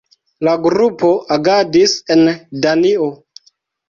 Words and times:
La 0.47 0.53
grupo 0.61 1.11
agadis 1.35 1.93
en 2.15 2.23
Danio. 2.65 3.11